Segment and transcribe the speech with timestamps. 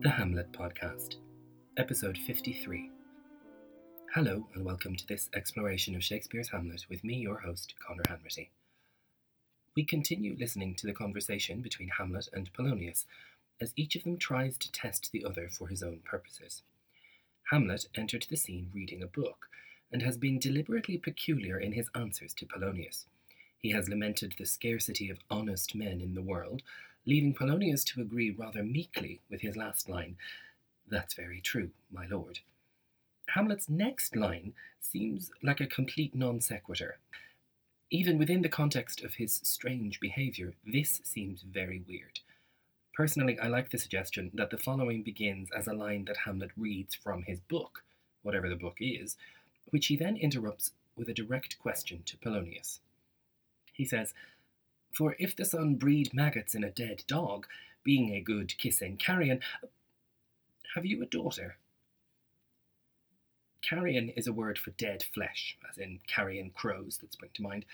[0.00, 1.16] The Hamlet Podcast,
[1.78, 2.90] Episode 53.
[4.14, 8.50] Hello, and welcome to this exploration of Shakespeare's Hamlet with me, your host, Conor Hanratty.
[9.78, 13.06] We continue listening to the conversation between Hamlet and Polonius
[13.60, 16.62] as each of them tries to test the other for his own purposes.
[17.52, 19.48] Hamlet entered the scene reading a book
[19.92, 23.06] and has been deliberately peculiar in his answers to Polonius.
[23.56, 26.62] He has lamented the scarcity of honest men in the world
[27.06, 30.16] leaving Polonius to agree rather meekly with his last line,
[30.88, 32.40] That's very true, my lord.
[33.28, 36.98] Hamlet's next line seems like a complete non sequitur.
[37.90, 42.20] Even within the context of his strange behaviour, this seems very weird.
[42.94, 46.94] Personally, I like the suggestion that the following begins as a line that Hamlet reads
[46.94, 47.84] from his book,
[48.22, 49.16] whatever the book is,
[49.70, 52.80] which he then interrupts with a direct question to Polonius.
[53.72, 54.12] He says,
[54.92, 57.46] for if the sun breed maggots in a dead dog,
[57.84, 59.40] being a good kissing carrion,
[60.74, 61.56] have you a daughter?
[63.62, 67.64] Carrion is a word for dead flesh, as in carrion crows that spring to mind.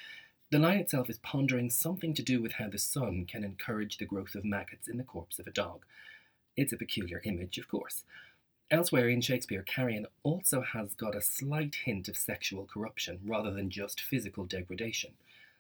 [0.50, 4.06] The line itself is pondering something to do with how the sun can encourage the
[4.06, 5.84] growth of maggots in the corpse of a dog.
[6.56, 8.04] It's a peculiar image, of course.
[8.70, 13.68] Elsewhere in Shakespeare, carrion also has got a slight hint of sexual corruption rather than
[13.68, 15.12] just physical degradation.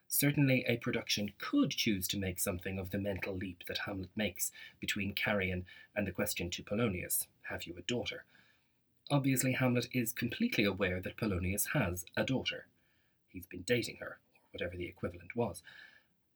[0.08, 4.52] Certainly, a production could choose to make something of the mental leap that Hamlet makes
[4.80, 8.24] between Carrion and the question to Polonius Have you a daughter?
[9.10, 12.66] Obviously, Hamlet is completely aware that Polonius has a daughter.
[13.28, 15.62] He's been dating her, or whatever the equivalent was.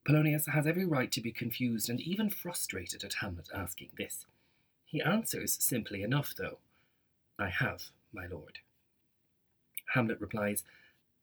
[0.07, 4.27] Polonius has every right to be confused and even frustrated at Hamlet asking this.
[4.85, 6.59] He answers simply enough, though
[7.39, 8.59] I have, my lord.
[9.95, 10.65] Hamlet replies,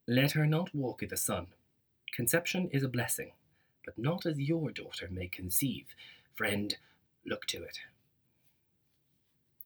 [0.07, 1.47] Let her not walk i' the sun,
[2.15, 3.33] Conception is a blessing,
[3.83, 5.87] but not as your daughter may conceive.
[6.33, 6.77] Friend,
[7.25, 7.79] look to it.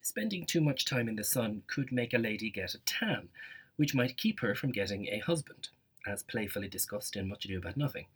[0.02, 3.30] Spending too much time in the sun could make a lady get a tan,
[3.76, 5.70] which might keep her from getting a husband,
[6.08, 8.08] as playfully discussed in Much Ado About Nothing.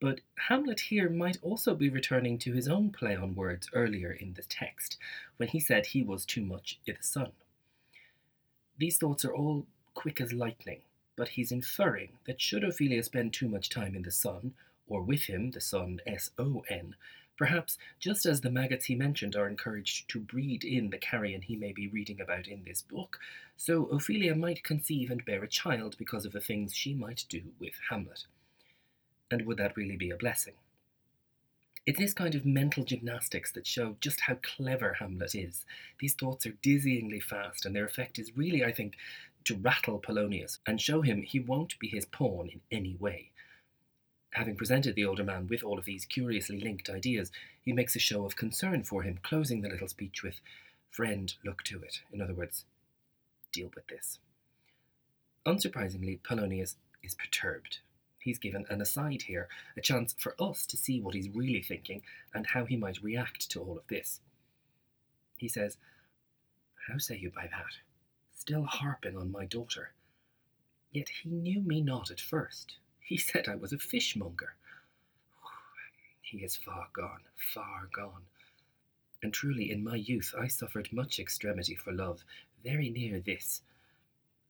[0.00, 4.34] But Hamlet here might also be returning to his own play on words earlier in
[4.34, 4.98] the text,
[5.36, 7.32] when he said he was too much i' the sun.
[8.78, 10.82] These thoughts are all quick as lightning,
[11.16, 14.54] but he's inferring that should Ophelia spend too much time in the sun,
[14.86, 16.96] or with him, the sun S O N,
[17.42, 21.56] perhaps just as the maggots he mentioned are encouraged to breed in the carrion he
[21.56, 23.18] may be reading about in this book,
[23.56, 27.42] so Ophelia might conceive and bear a child because of the things she might do
[27.58, 28.26] with Hamlet.
[29.28, 30.54] And would that really be a blessing?
[31.84, 35.64] It's this kind of mental gymnastics that show just how clever Hamlet is.
[35.98, 38.94] These thoughts are dizzyingly fast, and their effect is really, I think,
[39.46, 43.31] to rattle Polonius and show him he won't be his pawn in any way.
[44.32, 47.30] Having presented the older man with all of these curiously linked ideas,
[47.62, 50.40] he makes a show of concern for him, closing the little speech with,
[50.90, 52.00] Friend, look to it.
[52.12, 52.64] In other words,
[53.52, 54.18] deal with this.
[55.46, 57.78] Unsurprisingly, Polonius is perturbed.
[58.18, 62.02] He's given an aside here, a chance for us to see what he's really thinking
[62.34, 64.20] and how he might react to all of this.
[65.36, 65.76] He says,
[66.88, 67.78] How say you by that?
[68.42, 69.92] still harping on my daughter.
[70.90, 72.74] Yet he knew me not at first.
[73.02, 74.54] He said I was a fishmonger.
[76.20, 78.22] He is far gone, far gone.
[79.22, 82.24] And truly, in my youth, I suffered much extremity for love,
[82.64, 83.62] very near this.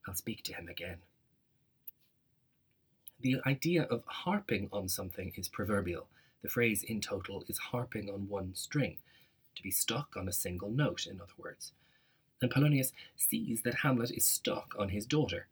[0.07, 0.97] I'll speak to him again.
[3.19, 6.07] The idea of harping on something is proverbial.
[6.41, 8.97] The phrase in total is harping on one string,
[9.55, 11.73] to be stuck on a single note, in other words
[12.43, 15.47] and Polonius sees that Hamlet is stuck on his daughter.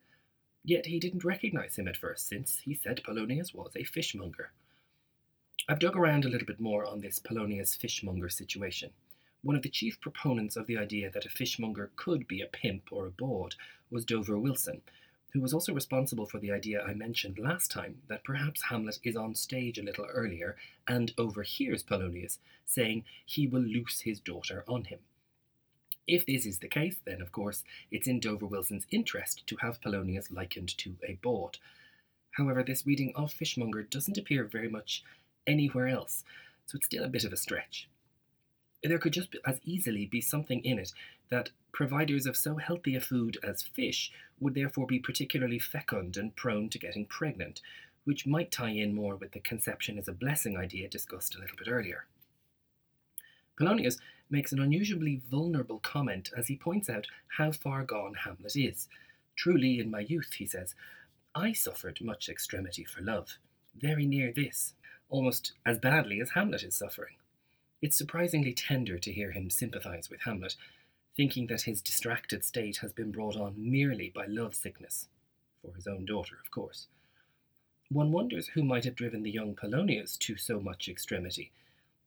[0.63, 4.51] Yet he didn't recognize him at first, since he said Polonius was a fishmonger.
[5.67, 8.91] I've dug around a little bit more on this Polonius fishmonger situation.
[9.41, 12.91] One of the chief proponents of the idea that a fishmonger could be a pimp
[12.91, 13.56] or a bawd
[13.89, 14.81] was Dover Wilson,
[15.33, 19.15] who was also responsible for the idea I mentioned last time that perhaps Hamlet is
[19.15, 20.57] on stage a little earlier
[20.88, 25.00] and overhears Polonius saying he will loose his daughter on him.
[26.07, 29.81] If this is the case, then of course it's in Dover Wilson's interest to have
[29.81, 31.57] Polonius likened to a bawd.
[32.31, 35.03] However, this reading of Fishmonger doesn't appear very much
[35.45, 36.24] anywhere else,
[36.65, 37.88] so it's still a bit of a stretch.
[38.83, 40.92] There could just as easily be something in it
[41.30, 46.36] that providers of so healthy a food as fish would therefore be particularly fecund and
[46.36, 47.62] prone to getting pregnant,
[48.06, 51.57] which might tie in more with the conception as a blessing idea discussed a little
[51.57, 52.06] bit earlier.
[53.57, 54.00] Polonius
[54.31, 57.07] makes an unusually vulnerable comment as he points out
[57.38, 58.88] how far gone Hamlet is.
[59.36, 60.75] Truly, in my youth, he says,
[61.36, 63.38] I suffered much extremity for love,
[63.80, 64.74] very near this,
[65.10, 67.16] almost as badly as Hamlet is suffering.
[67.81, 70.56] It's surprisingly tender to hear him sympathize with Hamlet,
[71.16, 75.07] thinking that his distracted state has been brought on merely by love sickness,
[75.62, 76.88] for his own daughter, of course.
[77.89, 81.51] One wonders who might have driven the young Polonius to so much extremity.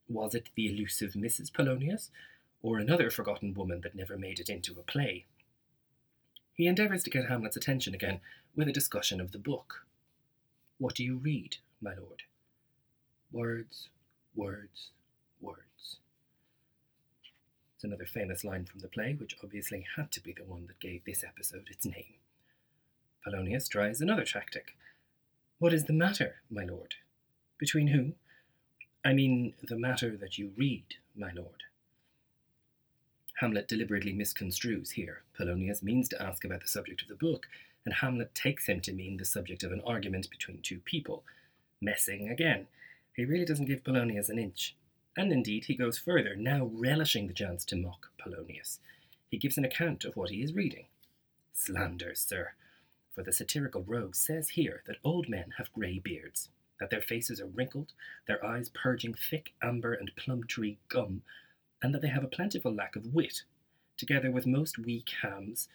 [0.08, 1.52] Was it the elusive Mrs.
[1.52, 2.10] Polonius,
[2.62, 5.26] or another forgotten woman that never made it into a play?
[6.54, 8.20] He endeavours to get Hamlet's attention again
[8.54, 9.86] with a discussion of the book.
[10.78, 12.22] What do you read, my lord?
[13.32, 13.88] Words,
[14.36, 14.90] words,
[15.40, 15.98] words.
[17.74, 20.78] It's another famous line from the play, which obviously had to be the one that
[20.80, 22.14] gave this episode its name.
[23.24, 24.76] Polonius tries another tactic.
[25.58, 26.94] What is the matter, my lord?
[27.58, 28.12] Between who?
[29.04, 31.64] I mean, the matter that you read, my lord.
[33.34, 35.22] Hamlet deliberately misconstrues here.
[35.36, 37.46] Polonius means to ask about the subject of the book,
[37.84, 41.22] and Hamlet takes him to mean the subject of an argument between two people.
[41.82, 42.66] Messing again.
[43.12, 44.74] He really doesn't give Polonius an inch.
[45.16, 48.78] And indeed, he goes further, now relishing the chance to mock Polonius.
[49.30, 50.86] He gives an account of what he is reading.
[51.52, 52.52] Slander, sir.
[53.14, 56.48] For the satirical rogue says here that old men have grey beards,
[56.80, 57.92] that their faces are wrinkled,
[58.26, 61.22] their eyes purging thick amber and plum tree gum,
[61.82, 63.42] and that they have a plentiful lack of wit,
[63.96, 65.68] together with most weak hams.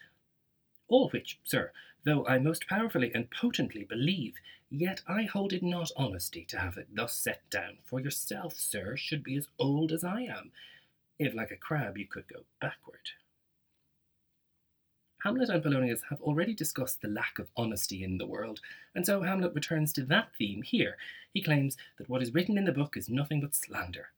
[0.87, 1.71] All which, sir,
[2.03, 4.35] though I most powerfully and potently believe,
[4.69, 8.97] yet I hold it not honesty to have it thus set down, for yourself, sir,
[8.97, 10.51] should be as old as I am,
[11.17, 13.11] if like a crab you could go backward.
[15.23, 18.61] Hamlet and Polonius have already discussed the lack of honesty in the world,
[18.95, 20.97] and so Hamlet returns to that theme here.
[21.33, 24.09] He claims that what is written in the book is nothing but slander,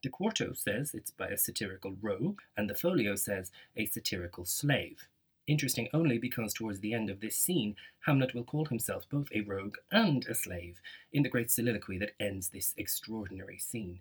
[0.00, 5.08] the quarto says it's by a satirical rogue, and the folio says a satirical slave.
[5.48, 7.74] Interesting only because towards the end of this scene,
[8.06, 10.80] Hamlet will call himself both a rogue and a slave
[11.12, 14.00] in the great soliloquy that ends this extraordinary scene.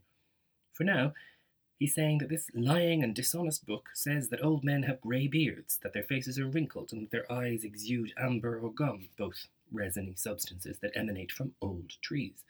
[0.71, 1.13] For now,
[1.77, 5.79] he's saying that this lying and dishonest book says that old men have grey beards,
[5.83, 10.13] that their faces are wrinkled, and that their eyes exude amber or gum, both resiny
[10.15, 12.43] substances that emanate from old trees,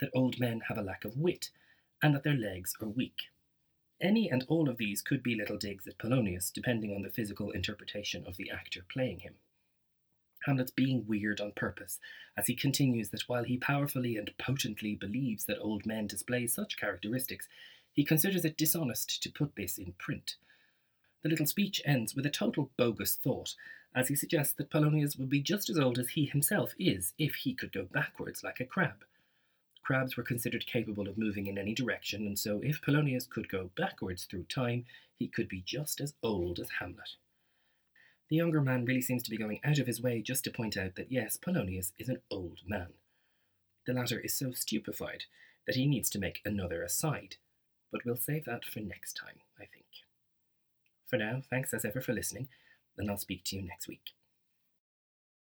[0.00, 1.50] that old men have a lack of wit,
[2.02, 3.30] and that their legs are weak.
[4.00, 7.50] Any and all of these could be little digs at Polonius, depending on the physical
[7.52, 9.34] interpretation of the actor playing him.
[10.44, 12.00] Hamlet's being weird on purpose,
[12.36, 16.76] as he continues that while he powerfully and potently believes that old men display such
[16.76, 17.48] characteristics,
[17.94, 20.36] he considers it dishonest to put this in print.
[21.22, 23.54] The little speech ends with a total bogus thought,
[23.94, 27.36] as he suggests that Polonius would be just as old as he himself is if
[27.36, 29.04] he could go backwards like a crab
[29.84, 33.70] crabs were considered capable of moving in any direction, and so if Polonius could go
[33.76, 34.86] backwards through time,
[35.18, 37.10] he could be just as old as Hamlet.
[38.30, 40.76] The younger man really seems to be going out of his way just to point
[40.76, 42.94] out that yes, Polonius is an old man.
[43.86, 45.24] The latter is so stupefied
[45.66, 47.36] that he needs to make another aside,
[47.94, 49.86] but we'll save that for next time, I think.
[51.06, 52.48] For now, thanks as ever for listening,
[52.98, 54.10] and I'll speak to you next week.